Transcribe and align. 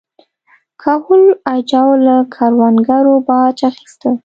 کهول 0.81 1.23
اجاو 1.55 1.89
له 2.05 2.15
کروندګرو 2.33 3.15
باج 3.27 3.57
اخیسته. 3.71 4.09